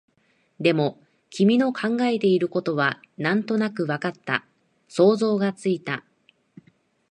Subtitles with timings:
[0.59, 0.97] でも、
[1.29, 4.43] 君の考えていることはなんとなくわかった、
[4.87, 6.03] 想像がついた